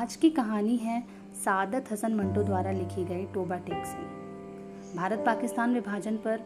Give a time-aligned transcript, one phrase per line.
[0.00, 1.00] आज की कहानी है
[1.34, 6.40] सादत हसन मंटो द्वारा लिखी गई टोबा टेक्सी भारत पाकिस्तान विभाजन पर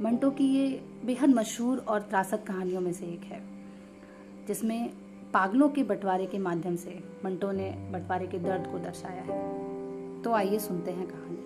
[0.00, 3.40] मंटो की ये बेहद मशहूर और त्रासक कहानियों में से एक है,
[4.48, 4.92] जिसमें
[5.34, 10.32] पागलों के बंटवारे के माध्यम से मंटो ने बंटवारे के दर्द को दर्शाया है। तो
[10.32, 11.36] आइए सुनते हैं कहानी।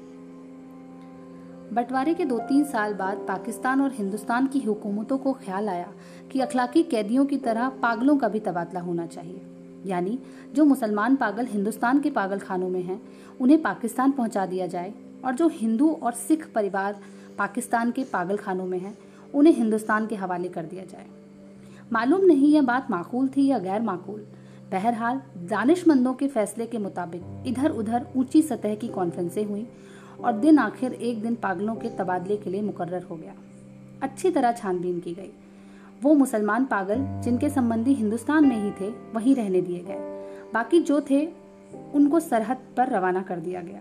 [1.75, 5.93] बंटवारे के दो तीन साल बाद पाकिस्तान और हिंदुस्तान की हुकूमतों को ख्याल आया
[6.33, 9.47] कि अखलाकी कैदियों की तरह पागलों का भी तबादला होना चाहिए।
[9.87, 10.19] यानी
[10.55, 13.01] जो मुसलमान पागल हिंदुस्तान के पागल खानों में हैं,
[13.41, 14.95] उन्हें पाकिस्तान पहुँचा दिया जाए
[15.25, 17.01] और जो हिंदू और सिख परिवार
[17.39, 18.99] पाकिस्तान के पागल खानों में हैं,
[19.35, 21.07] उन्हें हिंदुस्तान के हवाले कर दिया जाए।
[21.93, 24.27] मालूम नहीं यह बात माकूल थी या गैर माकूल।
[24.71, 29.67] बहरहाल, दानिशमंदों के फैसले के मुताबिक इधर उधर ऊँची सतह की कॉन्फ्रेंसें हुई
[30.25, 33.35] और दिन आखिर एक दिन पागलों के तबादले के लिए मुकर्र हो गया।
[34.03, 35.31] अच्छी तरह छानबीन की गई।
[36.05, 39.99] वो मुसलमान पागल जिनके संबंधी हिंदुस्तान में ही थे, वहीं रहने दिए गए।
[40.55, 41.27] बाकी जो थे,
[41.95, 43.81] उनको सरहद पर रवाना कर दिया गया।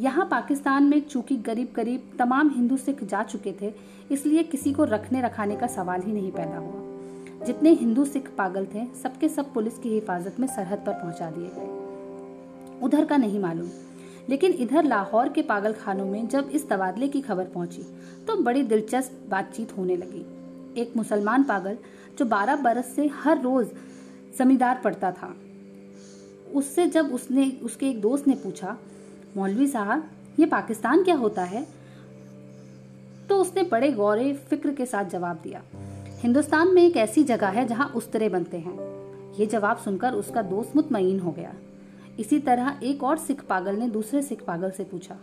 [0.00, 3.72] यहाँ पाकिस्तान में चूँकि करीब करीब तमाम हिंदू सिख जा चुके थे,
[4.10, 8.66] इसलिए किसी को रखने रखाने का सवाल ही नहीं पैदा हुआ। जितने हिंदू सिख पागल
[8.66, 13.40] थे, सबके सब पुलिस की हिफाजत में सरहद पर पहुँचा दिए गए। उधर का नहीं
[13.40, 13.68] मालूम,
[14.28, 17.82] लेकिन इधर लाहौर के पागल खानों में जब इस तबादले की खबर पहुँची
[18.26, 20.24] तो बड़ी दिलचस्प बातचीत होने लगी।
[20.76, 21.76] एक मुसलमान पागल
[22.18, 23.66] जो बारह बरस से हर रोज
[24.38, 25.34] जमींदार पढ़ता था।
[26.54, 28.76] उससे जब उसने, उसके एक दोस्त ने पूछा,
[29.36, 30.08] मौलवी साहब,
[30.38, 31.66] ये पाकिस्तान क्या होता है?
[33.28, 35.62] तो उसने बड़े गौरे फ़िक्र के साथ जवाब दिया,
[36.20, 38.76] हिंदुस्तान में एक ऐसी जगह है जहाँ उस्तरे बनते हैं।
[39.34, 41.52] ये जवाब सुनकर उसका दोस्त मुतमईन हो गया।
[42.18, 45.16] इसी तरह एक और सिख पागल ने दूसरे सिख पागल से पूछा,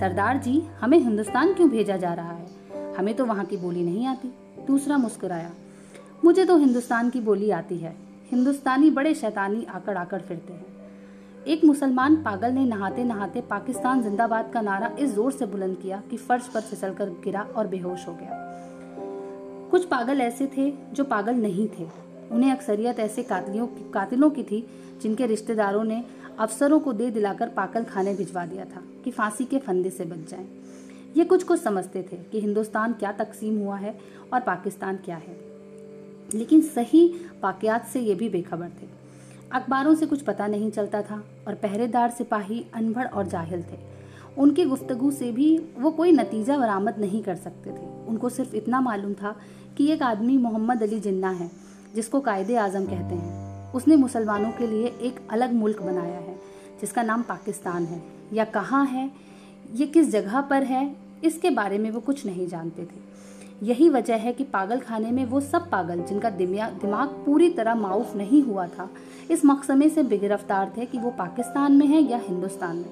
[0.00, 2.94] सरदार जी, हमें हिंदुस्तान क्यों भेजा जा रहा है?
[2.94, 4.32] हमें तो वहाँ की बोली नहीं आती।
[4.66, 5.50] दूसरा मुस्कुराया,
[6.24, 7.94] मुझे तो हिंदुस्तान की बोली आती है।
[8.30, 14.50] हिंदुस्तानी बड़े शैतानी आकड़ आकड़ फिरते हैं। एक मुसलमान पागल ने नहाते नहाते पाकिस्तान जिंदाबाद
[14.52, 18.06] का नारा इस ज़ोर से बुलंद किया कि फर्श पर फिसल कर गिरा और बेहोश
[18.08, 18.38] हो गया।
[19.70, 21.88] कुछ पागल ऐसे थे जो पागल नहीं थे।
[22.32, 24.66] उन्हें अक्सरियत ऐसे कातिलों कातिलों की थी
[25.02, 26.04] जिनके रिश्तेदारों ने
[26.38, 30.30] अफसरों को दे दिलाकर पागल खाने भिजवा दिया था कि फांसी के फंदे से बच
[30.30, 30.46] जाएँ।
[31.16, 33.98] ये कुछ कुछ समझते थे कि हिंदुस्तान क्या तकसीम हुआ है
[34.32, 35.40] और पाकिस्तान क्या है।
[36.34, 38.88] लेकिन सही वाकयात से ये भी बेखबर थे।
[39.52, 43.78] अखबारों से कुछ पता नहीं चलता था और पहरेदार सिपाही अनपढ़ और जाहिल थे।
[44.38, 48.80] उनकी गुफ्तगु से भी वो कोई नतीजा बरामद नहीं कर सकते थे। उनको सिर्फ़ इतना
[48.80, 49.36] मालूम था
[49.76, 51.50] कि एक आदमी मोहम्मद अली जिन्ना है,
[51.94, 56.34] जिसको कायदे आज़म कहते हैं। उसने मुसलमानों के लिए एक अलग मुल्क बनाया है,
[56.80, 59.30] जिसका नाम पाकिस्तान है, या कहाँ है
[59.74, 63.08] ये किस जगह पर है, इसके बारे में वो कुछ नहीं जानते थे।
[63.62, 68.14] यही वजह है कि पागल खाने में वो सब पागल, जिनका दिमाग पूरी तरह माउफ
[68.16, 68.88] नहीं हुआ था,
[69.30, 72.90] इस मकसमे से बेगिरफ्तार थे कि वो पाकिस्तान में है या हिंदुस्तान में।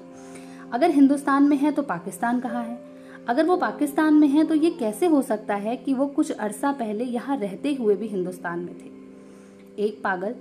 [0.73, 2.77] अगर हिंदुस्तान में है तो पाकिस्तान कहाँ है?
[3.27, 6.71] अगर वो पाकिस्तान में है तो ये कैसे हो सकता है कि वो कुछ अरसा
[6.71, 9.83] पहले यहाँ रहते हुए भी हिंदुस्तान में थे?
[9.83, 10.35] एक पागल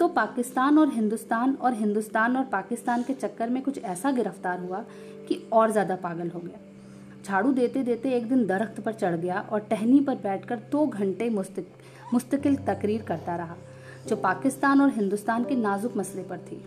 [0.00, 4.84] तो पाकिस्तान और हिंदुस्तान और हिंदुस्तान और पाकिस्तान के चक्कर में कुछ ऐसा गिरफ़्तार हुआ
[5.28, 6.58] कि और ज़्यादा पागल हो गया।
[7.24, 11.28] झाड़ू देते देते एक दिन दरख्त पर चढ़ गया और टहनी पर बैठकर दो घंटे
[11.30, 13.56] मुस्तकिल तकरीर करता रहा,
[14.08, 16.62] जो पाकिस्तान और हिंदुस्तान के नाजुक मसले पर थी।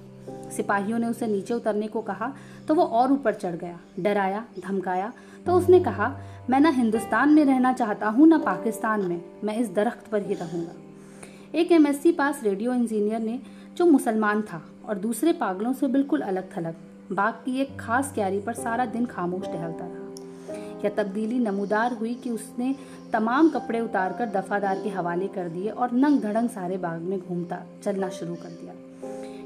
[0.52, 2.32] सिपाहियों ने उसे नीचे उतरने को कहा
[2.68, 5.12] तो वो और ऊपर चढ़ गया, डराया, धमकाया।
[5.46, 6.16] तो उसने कहा,
[6.50, 10.34] मैं ना हिंदुस्तान में रहना चाहता हूँ, ना पाकिस्तान में, मैं इस दरख्त पर ही
[10.36, 10.74] रहूँगा।
[11.54, 13.40] एक एमएससी पास रेडियो इंजीनियर ने,
[13.78, 16.76] जो मुसलमान था और दूसरे पागलों से बिल्कुल अलग थलग
[17.12, 20.00] बाग की एक खास क्यारी पर सारा दिन खामोश टहलता रहा।
[20.84, 22.76] यह तब्दीली नमूदार हुई कि उसने
[23.14, 27.62] तमाम कपड़े उतारकर दफादार के हवाले कर दिए और नंग धड़ंग सारे बाग में घूमता,
[27.84, 28.74] चलना शुरू कर दिया।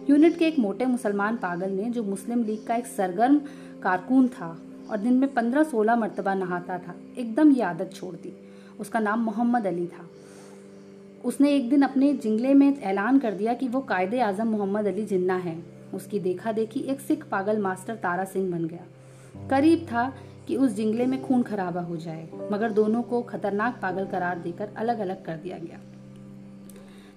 [0.09, 3.37] यूनिट के एक मोटे मुसलमान पागल ने, जो मुस्लिम लीग का एक सरगर्म
[3.83, 4.57] कारकुन था
[4.91, 8.33] और दिन में पंद्रह सोलह मरतबा नहाता था, एकदम ये आदत छोड़ दी।
[8.79, 10.09] उसका नाम मोहम्मद अली था।
[11.25, 15.05] उसने एक दिन अपने जिंगले में ऐलान कर दिया कि वो कायदे आज़म मोहम्मद अली
[15.05, 15.57] जिन्ना है।
[15.93, 20.13] उसकी देखा देखी एक सिख पागल मास्टर तारा सिंह बन गया। करीब था
[20.47, 24.69] कि उस जिंगले में खून खराबा हो जाए, मगर दोनों को खतरनाक पागल करार देकर
[24.77, 25.79] अलग अलग कर दिया गया।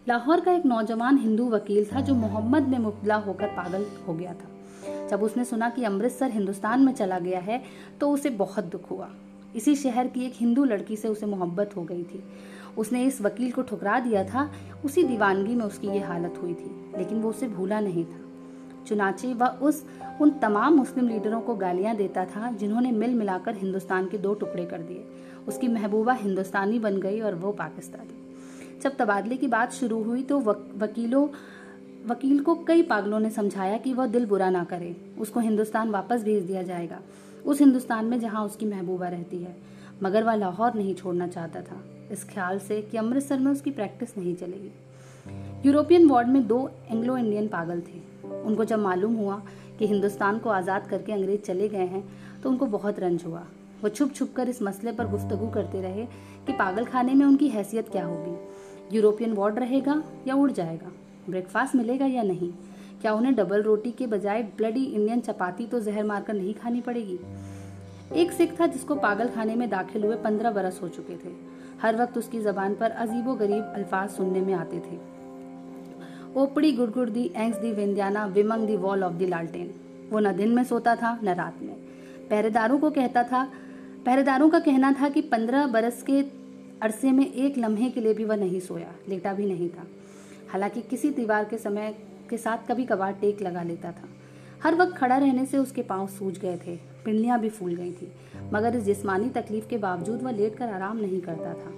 [0.08, 4.34] लाहौर का एक नौजवान हिंदू वकील था जो मोहम्मद में मुबला होकर पागल हो गया
[4.34, 7.62] था। जब उसने सुना कि अमृतसर, हिंदुस्तान में चला गया है
[8.00, 9.08] तो उसे बहुत दुख हुआ।
[9.56, 12.22] इसी शहर की एक हिंदू लड़की से उसे मोहब्बत हो गई थी।
[12.78, 14.50] उसने इस वकील को ठुकरा दिया था,
[14.84, 18.20] उसी दीवानगी में उसकी ये हालत हुई थी, लेकिन वो उसे भूला नहीं था।
[18.86, 19.84] चुनाचे वह उस,
[20.20, 24.64] उन तमाम मुस्लिम लीडरों को गालियाँ देता था, जिन्होंने मिल मिलाकर हिंदुस्तान के दो टुकड़े
[24.66, 25.04] कर दिए।
[25.48, 30.38] उसकी महबूबा हिंदुस्तानी बन गई और वो पाकिस्तानी। जब तबादले की बात शुरू हुई तो
[30.40, 31.28] वकीलों,
[32.06, 36.22] वकील को कई पागलों ने समझाया कि वह दिल बुरा ना करे। उसको हिंदुस्तान वापस
[36.22, 37.00] भेज दिया जाएगा।
[37.48, 39.56] उस हिंदुस्तान में जहाँ उसकी महबूबा रहती है,
[40.02, 44.16] मगर वह लाहौर नहीं छोड़ना चाहता था। इस ख्याल से कि अमृतसर में उसकी प्रैक्टिस
[44.18, 44.70] नहीं चलेगी।
[45.66, 46.58] यूरोपियन वार्ड में दो
[46.90, 48.00] एंग्लो इंडियन पागल थे।
[48.36, 49.42] उनको जब मालूम हुआ
[49.78, 52.04] कि हिंदुस्तान को आज़ाद करके अंग्रेज़ चले गए हैं
[52.42, 53.44] तो उनको बहुत रंज हुआ।
[53.82, 56.04] वो छुप छुप कर इस मसले पर गुफ्तगु करते रहे
[56.46, 60.92] कि पागल खाने में उनकी हैसियत क्या होगी। यूरोपियन वार्ड रहेगा या उड़ जाएगा?
[61.28, 62.52] ब्रेकफास्ट मिलेगा या नहीं?
[63.02, 67.18] क्या उन्हें डबल रोटी के बजाय ब्लडी इंडियन चपाती तो जहर मारकर नहीं खानी पड़ेगी?
[68.14, 71.32] एक सिख था जिसको पागल खाने में दाखिल हुए पंद्रह बरस हो चुके थे।
[71.82, 74.98] हर वक्त उसकी जबान पर अजीबो गरीब अल्फाज सुनने में आते थे।
[76.36, 79.74] ओपड़ी गुड़गुड़ दी एंग्स दी विंध्याना, विमंग दी वॉल ऑफ़ दी लालटेन
[80.10, 81.74] वो न दिन में सोता था, न रात में।
[82.30, 83.44] पहरेदारों को कहता था,
[84.06, 86.20] पहरेदारों का कहना था कि पंद्रह बरस के
[86.82, 89.86] अरसे में एक लम्हे के लिए भी वह नहीं सोया, लेटा भी नहीं था।
[90.52, 91.94] हालाँकि किसी दीवार के समय
[92.28, 94.08] के साथ कभी कभार टेक लगा लेता था।
[94.62, 98.12] हर वक्त खड़ा रहने से उसके पाँव सूज गए थे, पिंडलियाँ भी फूल गई थी,
[98.52, 101.72] मगर इस जिस्मानी तकलीफ़ के बावजूद वह लेट कर आराम नहीं करता था।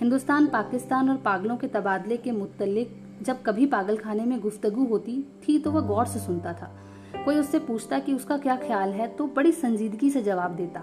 [0.00, 5.22] हिंदुस्तान, पाकिस्तान और पागलों के तबादले के मुतलिक जब कभी पागल खाने में गुफ्तगु होती
[5.44, 6.70] थी तो वह गौर से सुनता था।
[7.24, 10.82] कोई उससे पूछता कि उसका क्या ख्याल है तो बड़ी संजीदगी से जवाब देता।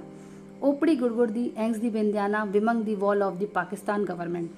[0.64, 4.52] ओपड़ी गुड़गुड़ दी, एंग्स दी बिंदियाना विमंग दी वॉल ऑफ़ द पाकिस्तान गवर्नमेंट।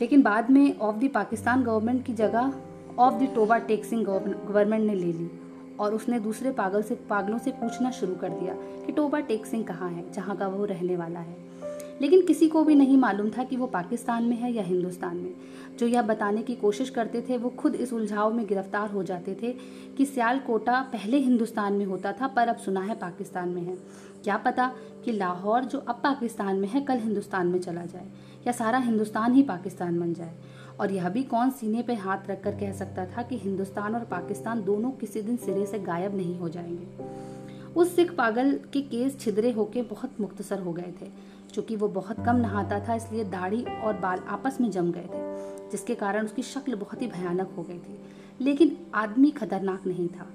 [0.00, 2.52] लेकिन बाद में ऑफ़ द पाकिस्तान गवर्नमेंट की जगह
[2.98, 5.30] ऑफ़ द टोबा टेक्सिंग गवर्नमेंट ने ले ली
[5.80, 8.54] और उसने दूसरे पागल से, पागलों से पूछना शुरू कर दिया
[8.86, 11.50] कि टोबा टेक्सिंग कहाँ है, जहाँ का वो रहने वाला है।
[12.00, 15.34] लेकिन किसी को भी नहीं मालूम था कि वो पाकिस्तान में है या हिंदुस्तान में।
[15.78, 19.36] जो यह बताने की कोशिश करते थे, वो खुद इस उलझाव में गिरफ़्तार हो जाते
[19.42, 19.52] थे
[19.96, 23.76] कि सियालकोटा पहले हिंदुस्तान में होता था, पर अब सुना है पाकिस्तान में है।
[24.24, 24.72] क्या पता
[25.04, 28.06] कि लाहौर, जो अब पाकिस्तान में है, कल हिंदुस्तान में चला जाए।
[28.46, 30.34] या सारा हिंदुस्तान ही पाकिस्तान बन जाए।
[30.80, 34.64] और यह भी कौन सीने पे हाथ रखकर कह सकता था कि हिंदुस्तान और पाकिस्तान
[34.64, 36.86] दोनों किसी दिन सिरे से गायब नहीं हो जाएँगे।
[37.76, 41.06] उस सिख पागल के केस छिदरे होके बहुत मुख्तसर हो गए थे
[41.54, 45.70] चूँकि वो बहुत कम नहाता था इसलिए दाढ़ी और बाल आपस में जम गए थे
[45.70, 48.00] जिसके कारण उसकी शक्ल बहुत ही भयानक हो गई थी।
[48.40, 50.26] लेकिन आदमी खतरनाक नहीं था।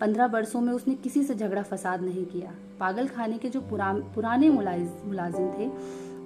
[0.00, 3.92] पंद्रह वर्षों में उसने किसी से झगड़ा फसाद नहीं किया। पागल खाने के जो पुरा,
[4.14, 5.70] पुराने मुलाजिम थे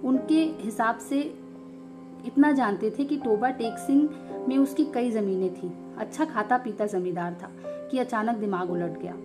[0.05, 1.21] उनके हिसाब से
[2.27, 4.09] इतना जानते थे कि टोबा टेक सिंह
[4.49, 7.51] में उसकी कई ज़मीनें थी। अच्छा खाता पीता जमींदार था
[7.91, 9.17] कि अचानक दिमाग उलट गया।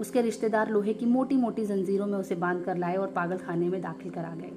[0.00, 3.68] उसके रिश्तेदार लोहे की मोटी मोटी जंजीरों में उसे बाँध कर लाए और पागल खाने
[3.68, 4.52] में दाखिल करा गए।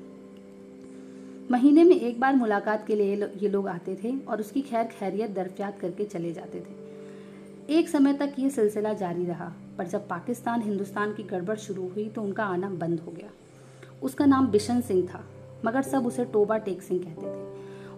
[1.51, 5.31] महीने में एक बार मुलाकात के लिए ये लोग आते थे और उसकी खैर खैरियत
[5.31, 10.61] दरफियात करके चले जाते थे। एक समय तक ये सिलसिला जारी रहा, पर जब पाकिस्तान
[10.61, 13.29] हिंदुस्तान की गड़बड़ शुरू हुई तो उनका आना बंद हो गया।
[14.03, 15.23] उसका नाम बिशन सिंह था।
[15.65, 17.45] मगर सब उसे टोबा टेक सिंह कहते थे।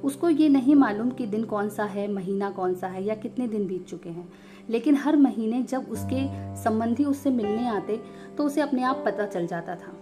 [0.04, 3.48] उसको ये नहीं मालूम कि दिन कौन सा है, महीना कौन सा है या कितने
[3.48, 4.30] दिन बीत चुके हैं।
[4.70, 6.26] लेकिन हर महीने जब उसके
[6.64, 8.00] संबंधी उससे मिलने आते
[8.38, 9.94] तो उसे अपने आप पता चल जाता था।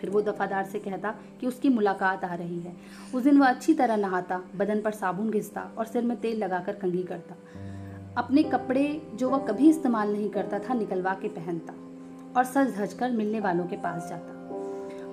[0.00, 2.76] फिर वो दफादार से कहता कि उसकी मुलाकात आ रही है।
[3.14, 6.72] उस दिन वह अच्छी तरह नहाता, बदन पर साबुन घिसता और सिर में तेल लगाकर
[6.72, 7.34] कंघी करता।
[8.16, 11.74] अपने कपड़े जो वह कभी इस्तेमाल नहीं करता था, निकलवा के पहनता
[12.36, 14.35] और सज धज कर मिलने वालों के पास जाता।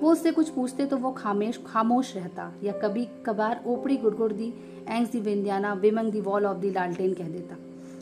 [0.04, 4.54] वो उससे कुछ पूछते तो वो खामेश, खामोश रहता। या कभी कभार ओपड़ी गुड़गुड़ दी
[4.88, 7.56] एंग्स दी विंध्याना, विमंग दी वॉल ऑफ़ दी लालटेन कह देता।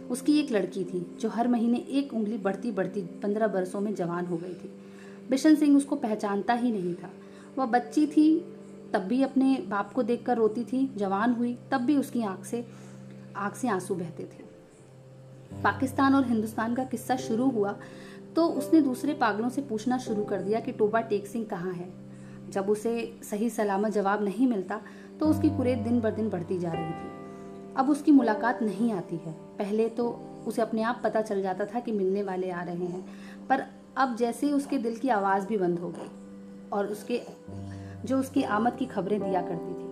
[0.10, 4.26] उसकी एक लड़की थी, जो हर महीने एक उंगली बढ़ती बढ़ती पंद्रह बरसों में जवान
[4.26, 4.72] हो गई थी।
[5.30, 7.10] बिशन सिंह उसको पहचानता ही नहीं था।
[7.58, 8.56] वह बच्ची थी,
[8.94, 12.66] तब भी अपने बाप को देखकर रोती थी, जवान हुई, तब भी उसकी आँख से
[13.36, 14.52] आँख से आँसू बहते थे।
[15.64, 17.76] पाकिस्तान और हिंदुस्तान का किस्सा शुरू हुआ
[18.36, 21.90] तो उसने दूसरे पागलों से पूछना शुरू कर दिया कि टोबा टेक सिंह कहाँ है।
[22.52, 24.80] जब उसे सही सलामत जवाब नहीं मिलता
[25.20, 29.16] तो उसकी कुरेद दिन बर दिन बढ़ती जा रही थी। अब उसकी मुलाकात नहीं आती
[29.16, 30.08] है। पहले तो
[30.48, 33.06] उसे अपने आप पता चल जाता था कि मिलने वाले आ रहे हैं,
[33.50, 33.64] पर
[33.98, 36.10] अब जैसे ही उसके दिल की आवाज़ भी बंद हो गई
[36.74, 37.22] और उसके,
[38.06, 39.90] जो उसकी आमद की खबरें दिया करती थी।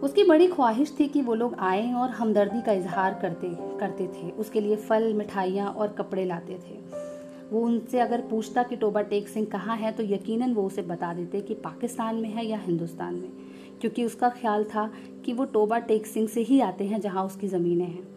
[0.00, 3.48] उसकी बड़ी ख्वाहिश थी कि वो लोग आए और हमदर्दी का इजहार करते
[3.80, 7.05] करते थे। उसके लिए फल, मिठाइयाँ और कपड़े लाते थे।
[7.52, 11.14] वो उनसे अगर पूछता कि टोबा टेक सिंह कहाँ है तो यकीनन वो उसे बता
[11.14, 13.32] देते कि पाकिस्तान में है या हिंदुस्तान में।
[13.80, 14.90] क्योंकि उसका ख्याल था
[15.24, 18.08] कि वो टोबा टेक सिंह से ही आते हैं जहाँ उसकी ज़मीनें हैं।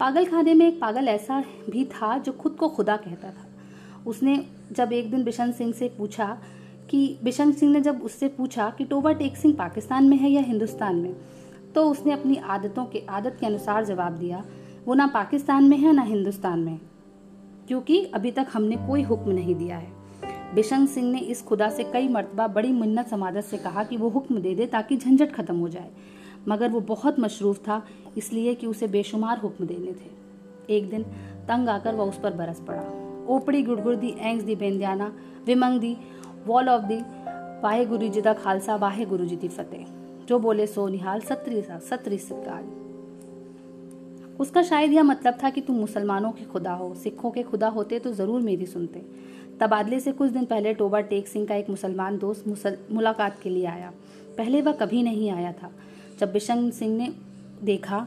[0.00, 3.46] पागल खाने में एक पागल ऐसा भी था जो खुद को खुदा कहता था।
[4.06, 6.38] उसने जब एक दिन बिशन सिंह से पूछा
[6.90, 10.40] कि, बिशन सिंह ने जब उससे पूछा कि टोबा टेक सिंह पाकिस्तान में है या
[10.40, 11.16] हिंदुस्तान में
[11.74, 14.44] तो उसने अपनी आदतों के, आदत के अनुसार जवाब दिया,
[14.86, 16.78] वो ना पाकिस्तान में है, ना हिंदुस्तान में
[17.72, 19.92] क्योंकि अभी तक हमने कोई हुक्म नहीं दिया है।
[20.54, 24.08] बिशंग सिंह ने इस खुदा से कई मरतबा बड़ी मिन्नत समादत से कहा कि वो
[24.08, 25.90] हुक्म दे दे ताकि झंझट खत्म हो जाए।
[26.48, 27.86] मगर वो बहुत मशरूफ था,
[28.16, 30.10] इसलिए कि उसे बेशुमार हुक्म देने थे।
[30.76, 31.02] एक दिन
[31.48, 32.82] तंग आकर वह उस पर बरस पड़ा।
[33.28, 35.12] ओपड़ी गुड़गुड़ दी एंग्स दी, बेंदियाना,
[35.46, 35.96] विमंग दी,
[36.46, 37.00] वॉल ऑफ़ दी,
[37.62, 39.86] वाहे गुरु जी दा खालसा, वाहे गुरु जी दी फतेह।
[40.28, 42.81] जो बोले सो निहाल सत्री सा सत्री। सत्कार
[44.40, 47.98] उसका शायद यह मतलब था कि तुम मुसलमानों के खुदा हो सिखों के खुदा होते
[47.98, 49.02] तो ज़रूर मेरी सुनते।
[49.60, 53.50] तबादले से कुछ दिन पहले टोबा टेक सिंह का एक मुसलमान दोस्त मुसल, मुलाकात के
[53.50, 53.92] लिए आया।
[54.38, 55.70] पहले वह कभी नहीं आया था।
[56.20, 57.12] जब बिशन सिंह ने
[57.64, 58.06] देखा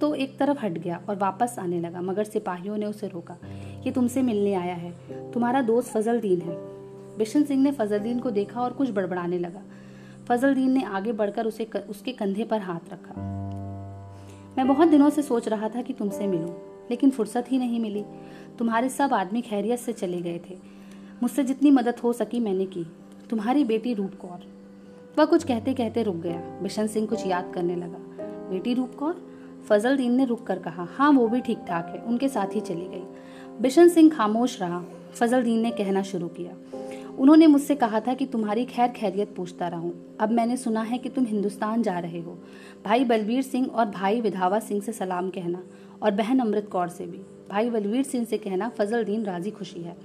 [0.00, 3.36] तो एक तरफ़ हट गया और वापस आने लगा मगर सिपाहियों ने उसे रोका
[3.84, 4.92] कि तुमसे मिलने आया है।
[5.32, 6.56] तुम्हारा दोस्त फजल दीन है।
[7.18, 9.62] बिशन सिंह ने फजलदीन को देखा और कुछ बड़बड़ाने लगा।
[10.28, 13.35] फजलदीन ने आगे बढ़कर उसे उसके कंधे पर हाथ रखा।
[14.56, 16.50] मैं बहुत दिनों से सोच रहा था कि तुमसे मिलूं,
[16.90, 18.04] लेकिन फुर्सत ही नहीं मिली।
[18.58, 20.58] तुम्हारे सब आदमी खैरियत से चले गए थे।
[21.22, 22.86] मुझसे जितनी मदद हो सकी मैंने की
[23.30, 24.46] तुम्हारी बेटी रूप कौर।
[25.18, 27.98] वह कुछ कहते कहते रुक गया। बिशन सिंह कुछ याद करने लगा।
[28.50, 29.22] बेटी रूप कौर?
[29.68, 32.60] फजल दीन ने रुक कर कहा हाँ वो भी ठीक ठाक है उनके साथ ही
[32.60, 33.02] चली गई।
[33.60, 34.84] बिशन सिंह खामोश रहा।
[35.14, 36.52] फजल दीन ने कहना शुरू किया
[37.18, 41.08] उन्होंने मुझसे कहा था कि तुम्हारी खैर खैरियत पूछता रहूँ। अब मैंने सुना है कि
[41.08, 42.38] तुम हिंदुस्तान जा रहे हो।
[42.84, 45.62] भाई बलवीर सिंह और भाई विधावा सिंह से सलाम कहना
[46.02, 47.18] और बहन अमृत कौर से भी।
[47.50, 49.96] भाई बलवीर सिंह से कहना, फजल दीन राज़ी खुशी है।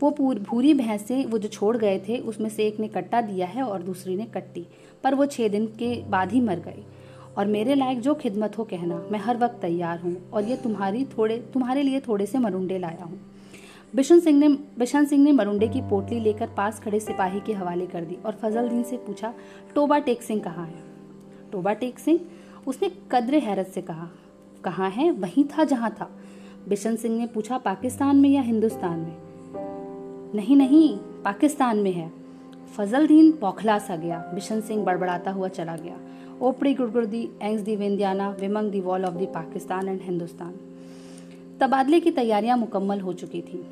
[0.00, 3.62] वो भूरी भैंसें वो जो छोड़ गए थे, उसमें से एक ने कट्टा दिया है
[3.62, 4.66] और दूसरी ने कट्टी।
[5.04, 6.84] पर वो छः दिन के बाद ही मर गई।
[7.38, 11.04] और मेरे लायक जो खिदमत हो कहना, मैं हर वक्त तैयार हूँ और ये तुम्हारी
[11.04, 13.20] थोड़े, तुम्हारे लिए थोड़े से मरुंडे लाया हूँ।
[13.96, 17.86] बिशन सिंह ने बिशन सिंह ने मरुंडे की पोटली लेकर पास खड़े सिपाही के हवाले
[17.86, 19.34] कर दी और फजल दीन से पूछा,
[19.74, 20.82] टोबा टेक सिंह कहाँ है?
[21.52, 22.20] टोबा टेक सिंह?
[22.66, 24.08] उसने कद्र हैरत से कहा,
[24.64, 25.10] कहाँ है?
[25.10, 26.10] वहीं था जहाँ था।
[26.68, 29.16] बिशन सिंह ने पूछा, पाकिस्तान में या हिंदुस्तान में?
[30.34, 32.12] नहीं नहीं, पाकिस्तान में है।
[32.76, 35.96] फजल दीन बौखला सा गया। बिशन सिंह बड़बड़ाता हुआ चला गया।
[36.40, 40.54] ओपड़ी गुड़गुड़ दी एंग्स दी वेंदियाना, विमंग दी wall of the Pakistan and Hindustan.
[41.60, 43.66] तबादले की तैयारियाँ मुकम्मल हो चुकी थी।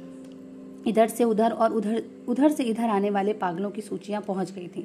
[0.86, 4.66] इधर से उधर और उधर उधर से इधर आने वाले पागलों की सूचियाँ पहुँच गई
[4.66, 4.84] थीं।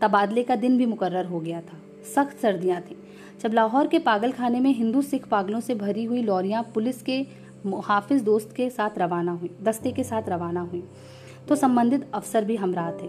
[0.00, 1.78] तबादले का दिन भी मुकर्र हो गया था।
[2.14, 2.96] सख्त सर्दियाँ थीं।
[3.40, 7.18] जब लाहौर के पागल खाने में हिंदू सिख पागलों से भरी हुई लॉरियाँ पुलिस के,
[7.84, 10.82] हाफिज दोस्त के साथ रवाना हुई, दस्ते के साथ रवाना हुई
[11.48, 13.08] तो संबंधित अफसर भी हमरा थे।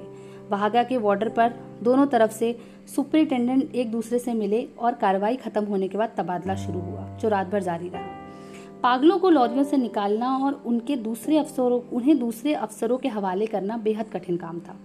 [0.50, 2.56] बहागा के बॉर्डर पर दोनों तरफ़ से
[2.96, 7.30] सुपरिटेंडेंट एक दूसरे से मिले और कार्रवाई खत्म होने के बाद तबादला शुरू हुआ, जो
[7.30, 8.19] रात भर जारी रहा।
[8.84, 13.78] पागलों को लॉरियों से निकालना और उनके दूसरे अफसरों उन्हें दूसरे अफसरों के हवाले करना
[13.78, 14.76] बेहद कठिन काम था।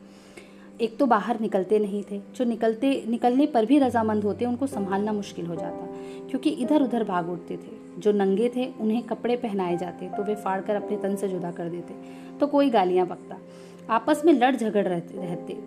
[0.81, 5.13] एक तो बाहर निकलते नहीं थे। जो निकलते निकलने पर भी रजामंद होते, उनको संभालना
[5.13, 5.87] मुश्किल हो जाता,
[6.31, 10.35] क्योंकि इधर उधर भाग उठते थे। जो नंगे थे, उन्हें कपड़े पहनाए जाते तो वे
[10.35, 11.95] फाड़ कर अपने तन से जुदा कर देते
[12.41, 13.39] तो कोई गालियाँ बकता
[13.91, 15.59] आपस में लड़ झगड़ रहते रहते।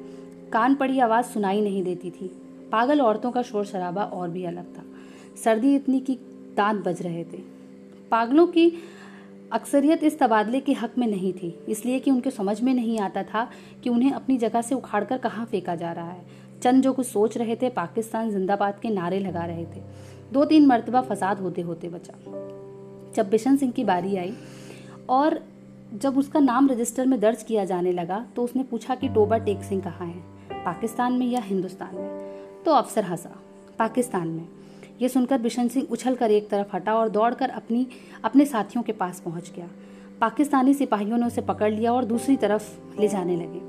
[0.53, 2.27] कान पड़ी आवाज़ सुनाई नहीं देती थी।
[2.72, 4.84] पागल औरतों का शोर शराबा और भी अलग था।
[5.43, 6.17] सर्दी इतनी कि
[6.57, 7.56] दांत बज रहे थे।
[8.11, 8.71] पागलों की
[9.51, 13.23] अक्सरियत इस तबादले के हक में नहीं थी, इसलिए कि उनके समझ में नहीं आता
[13.23, 13.47] था
[13.83, 16.25] कि उन्हें अपनी जगह से उखाड़कर कहाँ फेंका जा रहा है।
[16.63, 19.81] चंद जो कुछ सोच रहे थे, पाकिस्तान जिंदाबाद के नारे लगा रहे थे।
[20.33, 22.13] दो तीन मरतबा फसाद होते होते बचा।
[23.15, 24.33] जब बिशन सिंह की बारी आई
[25.09, 25.39] और
[25.93, 29.63] जब उसका नाम रजिस्टर में दर्ज किया जाने लगा तो उसने पूछा कि टोबा टेक
[29.63, 30.63] सिंह कहाँ है?
[30.63, 32.63] पाकिस्तान में या हिंदुस्तान में?
[32.65, 33.35] तो अफसर हंसा,
[33.79, 34.47] पाकिस्तान में।
[35.01, 37.87] ये सुनकर बिशन सिंह उछल कर एक तरफ़ हटा और दौड़कर अपनी
[38.25, 39.69] अपने साथियों के पास पहुँच गया।
[40.21, 43.61] पाकिस्तानी सिपाहियों ने उसे पकड़ लिया और दूसरी तरफ़ ले जाने लगे।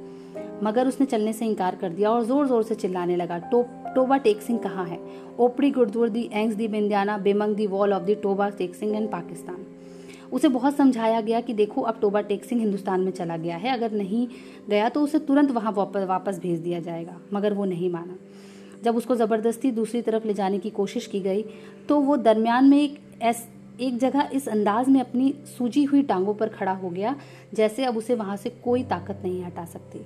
[0.65, 3.63] मगर उसने चलने से इनकार कर दिया और ज़ोर ज़ोर से चिल्लाने लगा टो,
[3.95, 4.99] टोबा टेक सिंह कहाँ है?
[5.39, 9.11] ओपड़ी गुरदुर दी एंग्स दी बिंदियाना बेमंग दी wall of the Toba Tek Singh and
[9.11, 9.67] Pakistan.
[10.33, 13.73] उसे बहुत समझाया गया कि देखो अब टोबा टेक सिंह हिंदुस्तान में चला गया है
[13.73, 14.27] अगर नहीं
[14.71, 18.17] गया तो उसे तुरंत वहाँ वापस भेज दिया जाएगा मगर वो नहीं माना।
[18.85, 21.45] जब उसको ज़बरदस्ती दूसरी तरफ़ ले जाने की कोशिश की गई
[21.89, 23.47] तो वो दरमियान में एक ऐस
[23.81, 27.15] एक जगह इस अंदाज में अपनी सूजी हुई टांगों पर खड़ा हो गया,
[27.55, 30.01] जैसे अब उसे वहाँ से कोई ताकत नहीं हटा सकती।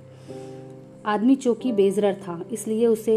[1.05, 3.15] आदमी चौकी बेजरर था, इसलिए उसे,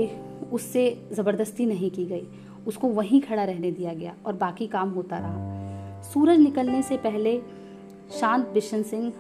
[0.53, 2.27] उससे ज़बरदस्ती नहीं की गई।
[2.67, 7.39] उसको वहीं खड़ा रहने दिया गया और बाकी काम होता रहा। सूरज निकलने से पहले
[8.21, 9.13] शांत बिशन सिंह,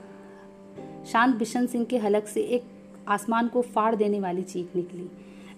[1.13, 2.65] शांत बिशन सिंह के हलक से एक
[3.09, 5.09] आसमान को फाड़ देने वाली चीख निकली।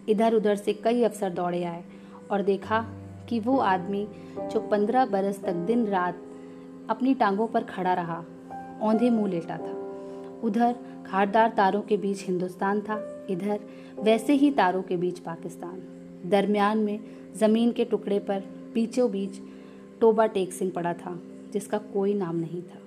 [0.09, 1.85] इधर उधर से कई अफसर दौड़े आए
[2.31, 2.87] और देखा
[3.29, 4.07] कि वो आदमी
[4.53, 6.23] जो पंद्रह बरस तक दिन रात
[6.91, 8.25] अपनी टांगों पर खड़ा रहा,
[8.83, 9.75] औंधे मुँह लेटा था।
[10.45, 13.61] उधर खारदार तारों के बीच हिंदुस्तान था, इधर
[14.01, 15.83] वैसे ही तारों के बीच पाकिस्तान।
[16.31, 17.01] दरमियान में
[17.37, 19.41] ज़मीन के टुकड़े पर बीचों बीच
[20.01, 21.19] टोबा टेक सिंह पड़ा था,
[21.53, 22.81] जिसका कोई नाम नहीं था।